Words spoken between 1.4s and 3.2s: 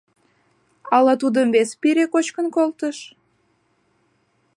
вес пире кочкын колтыш?